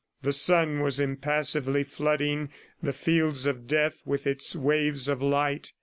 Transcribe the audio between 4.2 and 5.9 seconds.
its waves of light.